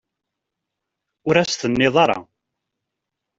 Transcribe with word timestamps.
Ur 1.27 1.35
as-t-tenniḍ 1.41 1.95
ara. 2.03 2.17